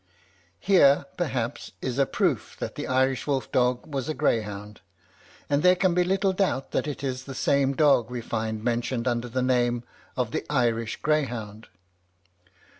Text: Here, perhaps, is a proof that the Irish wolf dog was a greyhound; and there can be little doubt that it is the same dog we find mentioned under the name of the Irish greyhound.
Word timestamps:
Here, 0.59 1.05
perhaps, 1.15 1.73
is 1.79 1.99
a 1.99 2.07
proof 2.07 2.57
that 2.57 2.73
the 2.73 2.87
Irish 2.87 3.27
wolf 3.27 3.51
dog 3.51 3.93
was 3.93 4.09
a 4.09 4.15
greyhound; 4.15 4.81
and 5.47 5.61
there 5.61 5.75
can 5.75 5.93
be 5.93 6.03
little 6.03 6.33
doubt 6.33 6.71
that 6.71 6.87
it 6.87 7.03
is 7.03 7.25
the 7.25 7.35
same 7.35 7.75
dog 7.75 8.09
we 8.09 8.19
find 8.21 8.63
mentioned 8.63 9.07
under 9.07 9.29
the 9.29 9.43
name 9.43 9.83
of 10.17 10.31
the 10.31 10.43
Irish 10.49 10.95
greyhound. 11.03 11.67